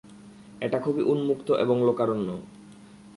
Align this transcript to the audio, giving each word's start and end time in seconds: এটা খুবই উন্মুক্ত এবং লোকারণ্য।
এটা 0.61 0.77
খুবই 0.79 1.03
উন্মুক্ত 1.03 1.47
এবং 1.55 1.77
লোকারণ্য। 1.85 2.29